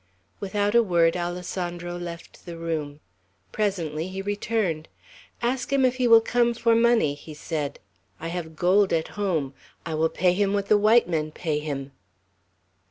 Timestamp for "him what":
10.33-10.69